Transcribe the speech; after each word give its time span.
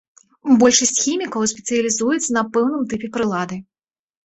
Большасць 0.63 1.01
хімікаў 1.03 1.45
спецыялізуецца 1.51 2.29
на 2.39 2.43
пэўным 2.57 2.83
тыпе 2.95 3.13
прылады. 3.21 3.63